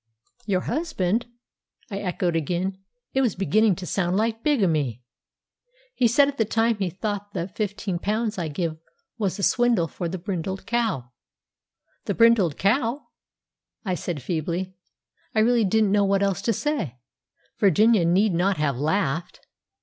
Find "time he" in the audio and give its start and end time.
6.43-6.89